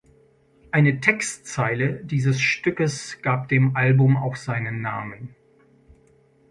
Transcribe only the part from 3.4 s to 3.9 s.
dem